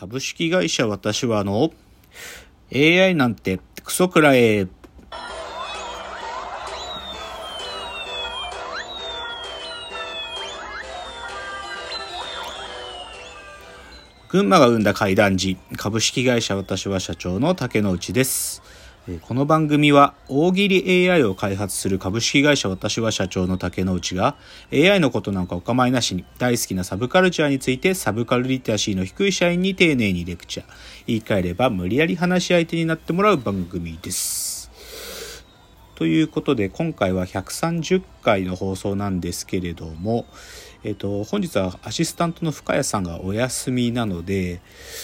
[0.00, 1.72] 株式会社私はあの、
[2.72, 4.68] AI なんてクソくらえ。
[14.28, 18.62] 群馬が生んだ怪談時、株式会社私は社長の竹之内です。
[19.16, 24.36] この番組は大喜利 AI を開発する株式会社私は社長の竹之内が
[24.70, 30.66] AI のことなんかお構いなしに大好きなサブカルチャーについてサブカルリテラシーの低い社員に丁寧にレクチャー
[31.06, 34.70] 言い換えれば無理やり話し相手になってもらう番組です。
[35.94, 40.26] ということで今回は130回の放送なんですけれども
[40.84, 44.60] えっ、と、本日はアシスタントの深谷さんがお休みなので、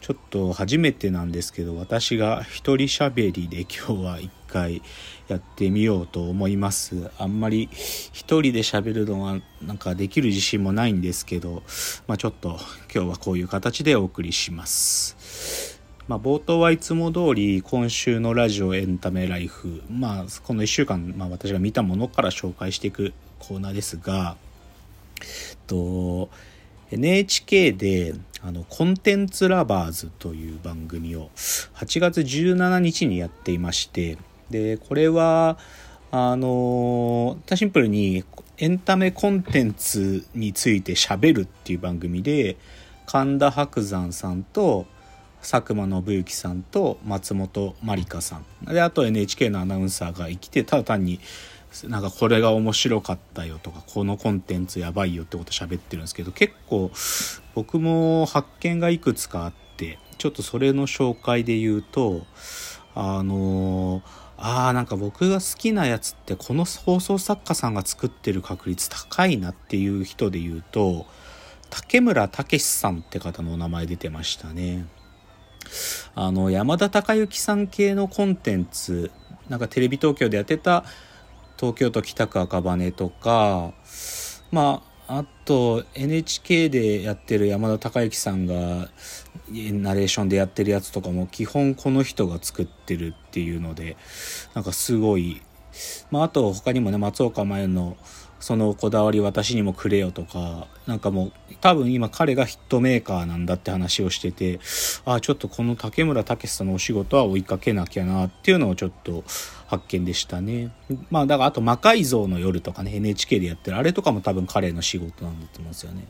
[0.00, 4.80] ちょっと初めてなんですけど、私が一人喋りで 今日は一回
[5.26, 7.10] やってみようと思います。
[7.18, 11.64] あんまり一人で喋るのはなんかできる自信もないんですけど、
[12.06, 12.60] まあちょっと
[12.94, 15.80] 今日はこういう形でお送りします。
[16.06, 24.36] まあ、冒頭はいつも通り今週のラジオエンタメライフ、まあ、この1週間、まあ、私が見たものから紹介していくコーナーですが、
[25.66, 26.28] と
[26.90, 31.30] NHK であのコンテンツラバーズという番組を
[31.74, 34.18] 8月17日にやっていまして
[34.50, 35.58] でこれは
[36.12, 38.24] あのシンプルに
[38.58, 42.56] エンタメコンテンツについてしゃべるっていう番組で
[43.06, 44.86] 神田伯山さんと
[45.42, 48.64] 佐久間信之さんと松本まりかさん。
[48.64, 51.20] であと NHK のアナウンサーが生きてただ単に
[51.84, 56.90] なんかこれが面白かったよとかこのコンテンツやばいよってこと喋ってるんですけど結構
[57.54, 62.22] 僕も発見がいくつかあってちょっとそれの紹介で言うと
[62.94, 64.02] あの
[64.38, 71.06] あーなんか僕が好きなやつってこの放送作家さんが作ってる確率高いなっていう人で言うと
[71.70, 74.86] 竹村武さんって方のお名前出てましたね。
[76.14, 79.10] あの山田孝之さん系のコンテンツ
[79.48, 80.84] なんかテレビ東京でやってた
[81.58, 83.72] 東京都北区赤羽とか、
[84.50, 88.88] まあ、あと NHK でやってる山田孝之さんが
[89.48, 93.96] ナレーションでやってるやつとかも基本この人が作ってるっていうので
[94.54, 95.40] なんかすごい、
[96.10, 97.96] まあ、あと他にもね松岡茉優の
[98.40, 104.60] そのこだわり私にもくれよとか、なんかもう多分今彼がヒットメーカーなんだって話をしてて、
[105.04, 109.24] ああ、ちょっとこの竹村武さんのお仕事は追いかけなきゃなっていうのをちょっと
[109.66, 110.70] 発見でしたね。
[111.10, 116.06] まあだからあと魔改造の夜とかね、NHK でやってるあれとかも多分彼の仕事なんだと思うんですよね。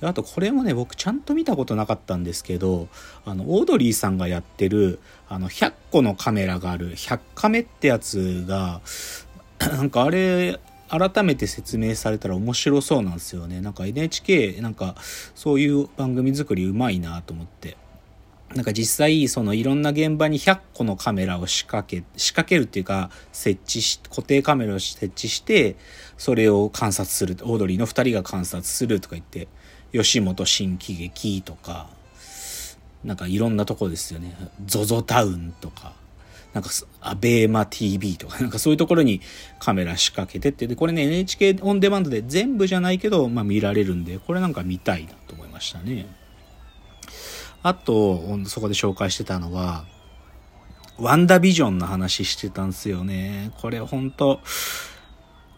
[0.00, 2.88] であとこれもね、僕ちゃんと見たことなかったんですけど、
[3.24, 4.98] あの、オードリーさんがやってる、
[5.28, 8.80] あの、100個のカメラがある、100カメってやつが、
[9.60, 10.58] なんかあれ、
[10.92, 13.62] 改めて説明されたら面白そうなんですよね。
[13.62, 14.94] なんか NHK なんか
[15.34, 17.78] そういう番組作りうまいなと思って。
[18.54, 25.76] なんか実際そのいろんな現場に100個のカメラを仕掛け、仕掛けるっていうか設置し、固定カメラを設置して
[26.18, 27.38] それを観察する。
[27.42, 29.48] オードリーの2人が観察するとか言って、
[29.92, 31.88] 吉本新喜劇とか、
[33.02, 34.36] なんかいろんなとこですよね。
[34.66, 35.94] ZOZO タウンとか。
[36.52, 36.70] なんか、
[37.00, 39.20] アベーマ TV とか、なんかそういうところに
[39.58, 46.06] カメラ仕掛けてって、で、これね、NHK オンデマンドで全部じゃないけど、まあ見られるんで、これなんか見たいなと思いましたね。
[47.62, 49.84] あと、そこで紹介してたのは、
[50.98, 53.52] ワンダビジョンの話してたんですよね。
[53.60, 54.40] これほんと、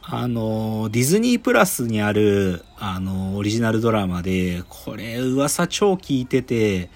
[0.02, 6.90] あの、ディズニープラスにある、あの、オリジナルドラマで、これ噂超聞いてて、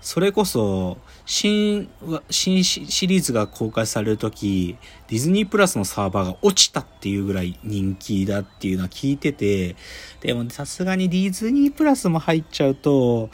[0.00, 1.88] それこそ、新、
[2.30, 4.76] 新シリーズが公開される時、
[5.08, 9.76] ディズニープラスのサーバーが落ちたっていうぐらい人気だっていうのは聞いてて、
[10.20, 13.30] でもさすがにディズニープラスも入っちゃうと、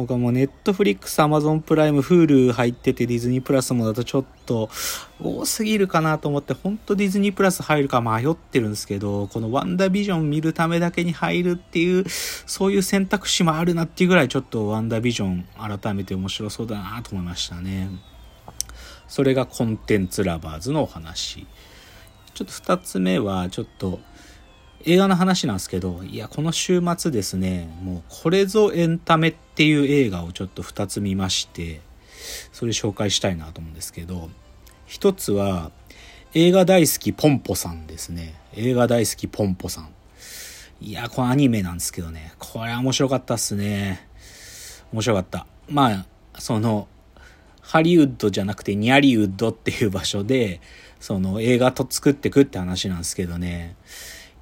[0.00, 4.70] 僕はもうネットフリックス、アマゾンプライム、フールー入っててディズニープラスもだとちょっと
[5.22, 17.90] 多すぎるかなと思って、本当ディズニープラス入るか迷ってるんですけど、このワンダービジョン見るためだけに入るっていう、そういう選択肢もあるなっていうぐらいちょっとワンダービジョン改めて面白そうだなと思いましたね。
[19.06, 21.46] それがコンテンツラバーズのお話。
[22.32, 24.00] ちょっと二つ目はちょっと
[24.84, 31.80] 映画の話なんですけど、いや、この週末ですね、もうこれぞエンタメっていう映画をちょっと2つ見まして、
[32.52, 34.30] それ紹介したいなと思うんですけど、
[34.88, 35.70] 1つは
[36.32, 38.34] 映画大好きポンポさんですね。
[38.54, 39.90] 映画大好きポンポさん。
[40.80, 44.08] いや、これアニメなんですけどね、これ面白かったっすね。
[44.92, 45.46] 面白かった。
[45.68, 46.88] まあ、その、
[47.60, 50.60] ハリウッドじゃなくてニャリウッドっていう場所で、
[50.98, 53.76] その映画と作ってくって話なんですけどね。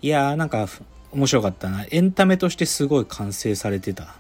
[0.01, 0.69] いやーなんか
[1.11, 1.87] 面白かったな。
[1.91, 4.15] エンタメとしてすごい完成されてた。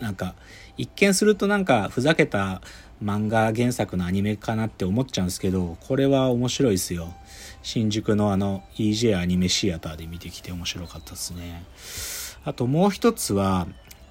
[0.00, 0.34] なんか、
[0.76, 2.62] 一見するとなんかふざけた
[3.02, 7.14] 漫画原作のアニメかなって思っちゃうんですけど、これは面白いですよ。
[7.62, 11.64] 新宿のあの EJ アニメシアターで見てきて面白かったですね。
[12.44, 13.66] あともう一つは、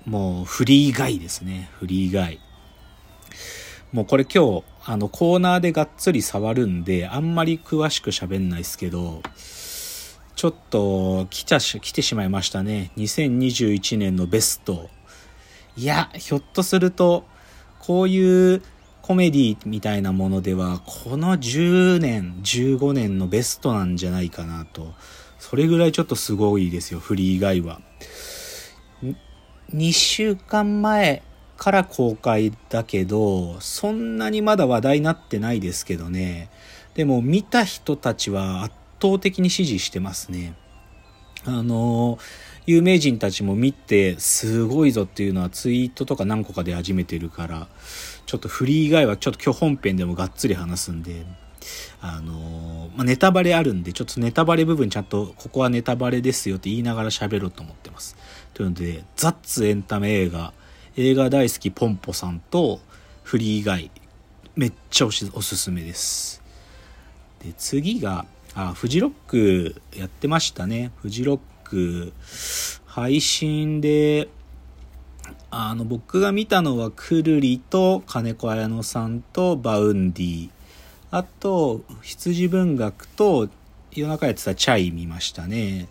[0.06, 1.70] もうフリーガイですね。
[1.80, 2.40] フリーガイ。
[3.92, 9.22] もうこれ今日、あのコーナーでがっつり触るんで、あんまり詳しく喋んないですけど、
[10.40, 12.92] ちょっと来ちゃし、来てしまいましたね。
[12.96, 14.90] 2021年のベスト。
[15.76, 17.26] いや、ひょっとすると、
[17.78, 18.62] こういう
[19.02, 24.94] コメディみたいなものでは、この10年、15年のベストなんじゃないかなと。
[25.40, 27.82] それぐらいちょっとすごいですよ、フリー以外は。
[29.74, 31.22] 2週間前
[31.58, 36.50] から公開だけど、そんなにまだ話題になってないですけどね。
[36.94, 40.54] でも見た人たちは圧倒的に支持してますね。
[41.46, 42.20] あの、
[42.66, 47.68] 有名人たちも見てすごいぞっていうのはツイートとか何個かで始めてるから、
[48.26, 51.26] ちょっとフリー以外はちょっと今日本編でもがっつり話すんで、
[52.02, 58.16] あのまあ、ネタバレあるんで、ちょっとネタバレ部分ちゃんと、ここはネタバレですよって言いながら喋ろうと思ってます。
[58.54, 60.54] というので、ザッツエンタメ映画、
[60.96, 62.82] 映画大好きポンポさんと
[63.24, 63.92] フリー以外、
[64.56, 66.44] めっちゃおすすめです。
[67.44, 68.26] で、次が、
[68.56, 70.92] あ、フジロックやってましたね。
[71.02, 72.14] フジロック、
[72.86, 74.30] 配信で、
[75.52, 80.50] あの、僕が見たのは、くるりとカネコアヤノさんと Vaundy。
[81.12, 83.50] あと、羊文学と
[83.94, 85.88] 夜中やってたチャイ見ましたね。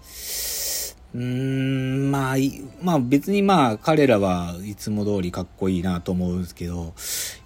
[1.14, 2.36] うーん、まあ、
[2.82, 6.94] まあ別にまあ彼らはいつも通りかっこいいなと思うんですけど、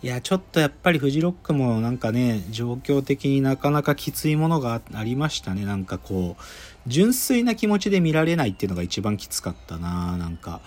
[0.02, 5.64] いや、ちょっとやっぱりフジロックもなんかね、状況的になかなかきついものがありましたね。
[5.64, 6.42] なんかこう、
[6.88, 10.60] 純粋な気持ちで見られないっていうのが一番きつかったななんか、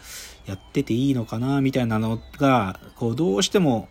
[0.45, 3.89] やってていいのかなみたいなのが、こうどうしても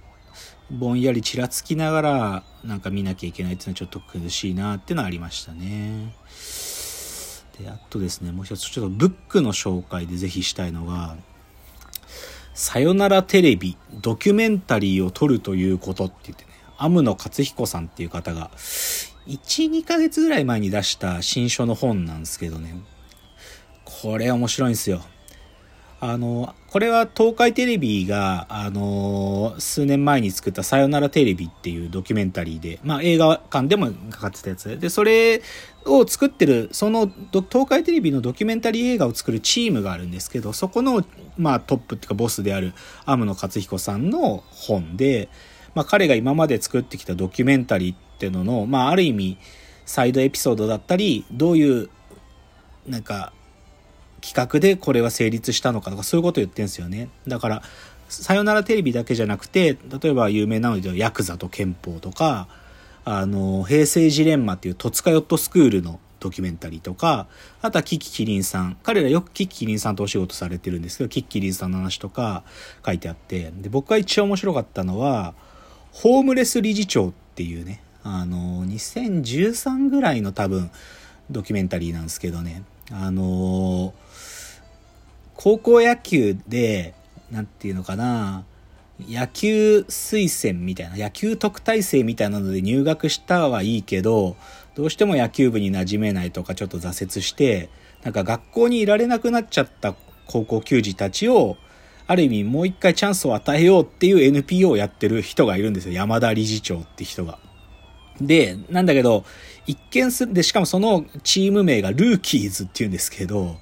[0.71, 6.15] ぼんやりちらつきながらなんか見なきゃいけないっていうのはちょっと苦しいなっていうのはありましたね。
[7.59, 11.17] で、あとですね、もう一つちょっとブックの紹介でぜひしたいのが、
[12.55, 18.51] さよならテレビ、ドキュメンタリーを撮るということって言ってね、アム野勝彦さんっていう方が、
[19.27, 22.75] 1、2ヶ月ぐらい前に出した新書の本なんですけどね、
[23.85, 25.03] これ面白いんですよ。
[26.01, 34.77] あの、これは東海テレビが、あの、数年前に作ったさよならテレビっていうドキュメンタリーで、まあ映画館でもかかってたやつ。
[34.81, 35.41] で、それ
[35.85, 41.05] を作ってる、その東海テレビのドキュメンタリー映画を作るチームがあるんですけど、そこの、
[41.39, 42.73] まあトップっていうかボスである
[43.07, 45.29] アム野勝彦さんの本で、
[45.77, 49.39] まあ彼が今まで作ってきたドキュメンタリーっていうのの、まあある意味、
[49.87, 51.89] サイドエピソードだったり、どういう、
[52.89, 53.33] なんか、
[54.25, 57.11] 企画でこれは成立したのかとかそういうこと言ってんですよね。
[57.29, 57.63] だから、
[58.09, 62.49] さよならテレビだけじゃなくて、例えば有名なのでヤクザと憲法とか、
[63.05, 67.27] あの、平成ジレンマっていう戸塚ヨットスクールのドキュメンタリーとか、
[67.61, 68.79] あとはキキキリンさん。
[68.83, 72.45] 彼らよくキキキリンさんとお仕事されてるんですけど、キキキリンさんの話とか
[72.85, 75.35] 書いてあって、で、僕が一番面白かったのは、
[75.93, 80.71] ホームレス理事長っていうね、あの、2013ぐらいの多分、
[81.31, 83.95] ドキュメンタリーなんですけどね、あの
[85.35, 86.95] 高校野球で、
[87.31, 88.45] なんていうのかな、
[89.01, 94.37] 野球推薦みたいな、野球特待生みたいなので入学したはいいけど、
[94.75, 97.69] どうしても野球部に馴染めないとかちょっと挫折して、
[98.03, 99.95] なんか学校にいられなくなっちゃった
[100.27, 101.57] 高校球児たちを、
[102.07, 105.95] ある意味もう一回チャンスを与えようっていう NPO をやってる人がいるんですよ。
[105.95, 107.39] 山田理事長って人が。
[108.21, 109.25] で、なんだけど、
[109.67, 113.57] 一見する、で、しかもそのチーム名がルーキーズっていうんですけど、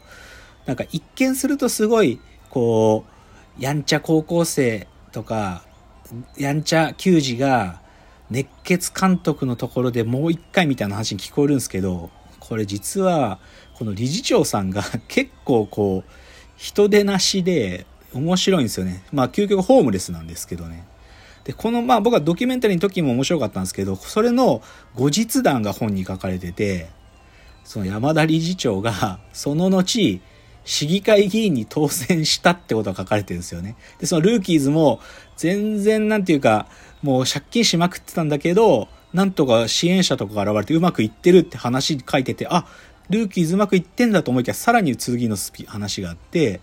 [0.66, 3.04] なんか一見するとすごい、こ
[3.58, 5.64] う、やんちゃ高校生とか、
[6.36, 7.80] やんちゃ球児が、
[8.30, 13.38] 熱血監督のところでもう一回みたいな話に聞こえるんですけど、これ実は、
[13.74, 16.10] この理事長さんが結構こう、
[16.56, 19.02] 人出なしで面白いんですよね。
[19.12, 20.84] まあ究極ホームレスなんですけどね。
[21.44, 24.62] で、このまあ僕はドキュメンタリーの時も面白かったんですけど、それの
[24.94, 26.88] 後日談が本に書かれてて、
[27.64, 30.20] その山田理事長が、その後、
[30.64, 33.76] 市議会議員に当選したってことが書かれてるんですよね。
[33.98, 35.00] で、そのルーキーズも
[35.36, 36.66] 全然なんていうか、
[37.02, 42.66] もう借金しまくってたんだけど、なんとか支援者とかが現れてうまくいってるって話書いてて、あ、
[43.10, 46.60] ルーキーズうまくいってんだと思いきや、さらに次の話があって、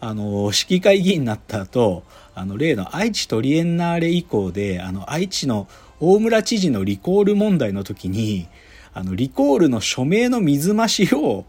[0.00, 2.04] あの、市議会議員になった後、
[2.34, 5.68] あの、例の愛知トリエンナーレ以降で、あの、愛知の
[6.00, 8.48] 大村知事のリコール問題の時に、
[8.94, 11.44] あの、リコールの署名の水増しを、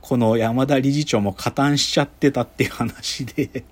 [0.00, 3.64] この山田理事長も加担しちゃってたっていう話で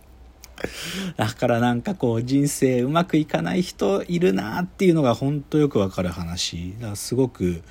[1.17, 6.75] だからなんかこう人生うまくいかない人いるなっていうのが本当よくわかる話。
[6.81, 7.63] だすごく、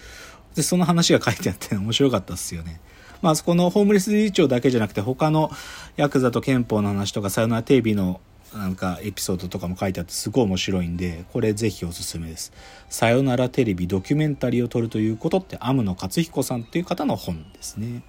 [0.55, 2.79] で、その話が書いてあって面白かったっすよね。
[3.21, 5.51] まあそこのホームレス理事長だけじゃなくて他の
[5.95, 8.21] ヤクザと憲法の話とかさよならテレビの
[8.53, 12.53] なんかエピソードとかも書いてあってすごい面白いんでこれぜひおすすめです
[12.89, 18.03] 「さよならテレビドキュメンタリーを撮るということ」ってアム野勝彦さんっていう方の本ですね。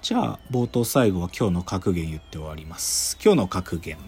[0.00, 3.18] じゃあ冒頭最後は今日の格言言って終わります。
[3.22, 3.98] 今日の格言、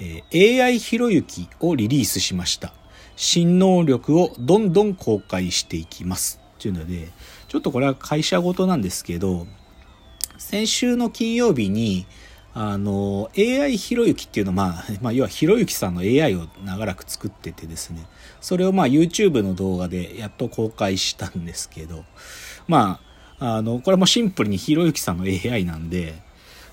[0.00, 2.74] えー、AI ひろゆきをリリースしました。
[3.16, 6.40] 新能力をどんどん公開していきます。
[6.58, 7.08] っていうので
[7.46, 9.46] ちょっとこれは会社ごとなんですけど
[10.36, 12.06] 先週の金曜日に
[12.60, 18.04] あの、AI ひろゆきっていうのは、まあ、まあ、要はひろゆきさんの AI を長らく作っててですね、
[18.40, 22.04] それをまあ YouTube の動画でやっと公開したんですけど、
[22.66, 22.98] ま
[23.38, 26.20] あ、あの、これもシンプルにひろゆきさんの AI なんで、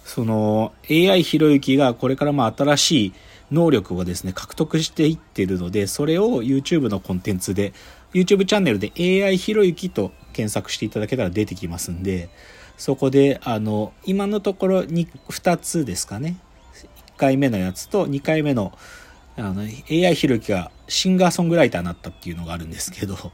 [0.03, 3.13] その AI ひろゆきがこれからまあ新しい
[3.51, 7.73] 能力をですね、獲得していってるので、それを YouTube のコンテンツで、
[8.11, 8.91] YouTube チャンネルで
[9.23, 12.29] AI ひろゆきと検索していただけたら出てきますんで、
[12.77, 16.37] そこで、あの、今のところに2つですかね。
[17.15, 18.77] 1回目のやつと2回目の、
[19.37, 23.15] あの、AI ひろゆきがシンガーソングライターになったっていうのがあるんですけど、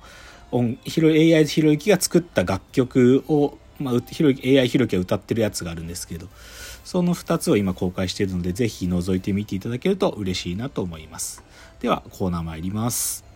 [0.53, 6.27] AI ひろゆきが作った楽曲を、まあ、ひろゆき AI ひろゆきが歌ってるやつがあるんですけど、
[6.83, 11.43] その2つを今公開しているので、ぜひ覗いてみていただけると嬉しいなと思います。
[11.79, 13.30] では、コーナー参ります。